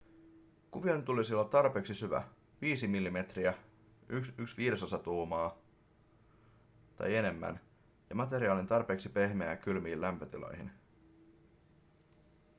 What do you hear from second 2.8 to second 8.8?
mm 1/5 tuumaa tai enemmän ja materiaalin